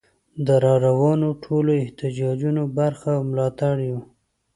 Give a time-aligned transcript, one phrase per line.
[0.45, 0.47] د
[0.85, 3.99] روانو ټولو احتجاجونو برخه او ملاتړ یو.